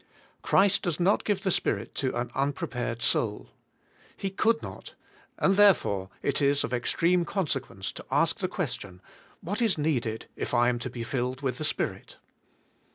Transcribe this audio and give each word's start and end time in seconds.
Christ 0.41 0.81
does 0.81 0.99
not 0.99 1.23
g 1.23 1.31
ive 1.31 1.43
the 1.43 1.51
Spirit 1.51 1.93
to 1.93 2.15
an 2.17 2.31
unprepared 2.33 3.03
soul. 3.03 3.51
He 4.17 4.31
could 4.31 4.63
not, 4.63 4.95
and 5.37 5.57
therefore 5.57 6.09
it 6.23 6.41
is 6.41 6.63
of 6.63 6.73
extreme 6.73 7.23
consequence 7.23 7.91
to 7.91 8.05
ask 8.09 8.37
the 8.39 8.47
question, 8.47 8.99
"What 9.41 9.61
is 9.61 9.77
needed 9.77 10.25
if 10.35 10.55
I 10.55 10.69
am 10.69 10.79
to 10.79 10.89
be 10.89 11.03
filled 11.03 11.41
with 11.43 11.59
the 11.59 11.63
Spirit?" 11.65 12.17